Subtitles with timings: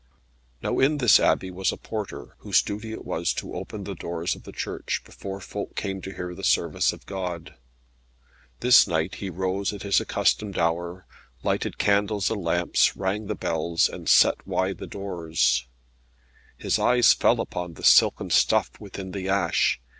[0.63, 4.33] Now in this Abbey was a porter, whose duty it was to open the doors
[4.33, 7.53] of the church, before folk came to hear the service of God.
[8.61, 11.05] This night he rose at his accustomed hour,
[11.43, 15.67] lighted candles and lamps, rang the bells, and set wide the doors.
[16.57, 19.79] His eyes fell upon the silken stuff within the ash.